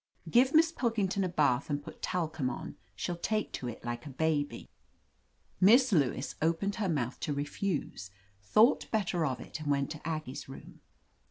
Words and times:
Give 0.27 0.51
Miss 0.55 0.71
Pilkington 0.71 1.23
a 1.23 1.29
bath 1.29 1.69
and 1.69 1.83
put 1.83 2.01
talcum 2.01 2.49
on; 2.49 2.75
she'll 2.95 3.15
take 3.15 3.51
to 3.51 3.67
it 3.67 3.85
like 3.85 4.03
a 4.07 4.09
baby." 4.09 4.67
Miss 5.59 5.91
Lewis 5.91 6.33
opened 6.41 6.77
her 6.77 6.89
mouth 6.89 7.19
to 7.19 7.31
refuse, 7.33 8.09
159 8.51 8.51
THE 8.51 8.59
AMAZING 8.65 8.87
ADVENTURES 8.87 8.87
thought 8.87 8.91
better 8.91 9.25
of 9.27 9.39
it, 9.39 9.59
and 9.59 9.69
went 9.69 9.91
to 9.91 10.07
Aggie's 10.07 10.49
room. 10.49 10.81